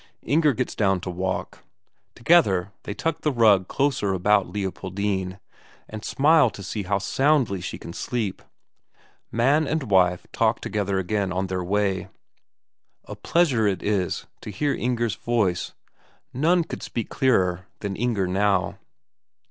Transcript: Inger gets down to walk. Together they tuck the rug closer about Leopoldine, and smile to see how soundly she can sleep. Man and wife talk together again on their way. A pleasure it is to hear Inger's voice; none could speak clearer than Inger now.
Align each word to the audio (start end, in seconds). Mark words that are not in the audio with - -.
Inger 0.23 0.53
gets 0.53 0.73
down 0.73 0.99
to 1.01 1.11
walk. 1.11 1.63
Together 2.15 2.71
they 2.85 2.93
tuck 2.95 3.21
the 3.21 3.31
rug 3.31 3.67
closer 3.67 4.13
about 4.13 4.47
Leopoldine, 4.47 5.37
and 5.87 6.03
smile 6.03 6.49
to 6.49 6.63
see 6.63 6.81
how 6.81 6.97
soundly 6.97 7.61
she 7.61 7.77
can 7.77 7.93
sleep. 7.93 8.41
Man 9.31 9.67
and 9.67 9.83
wife 9.91 10.25
talk 10.33 10.59
together 10.59 10.97
again 10.97 11.31
on 11.31 11.45
their 11.45 11.63
way. 11.63 12.07
A 13.05 13.15
pleasure 13.15 13.67
it 13.67 13.83
is 13.83 14.25
to 14.41 14.49
hear 14.49 14.73
Inger's 14.73 15.13
voice; 15.13 15.73
none 16.33 16.63
could 16.63 16.81
speak 16.81 17.09
clearer 17.09 17.67
than 17.81 17.95
Inger 17.95 18.25
now. 18.25 18.79